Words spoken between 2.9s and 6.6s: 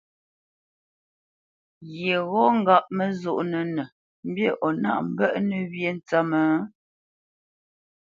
məzónə́nə mbî o nâʼ mbə́ʼnə̄ wyê ntsə́mə́?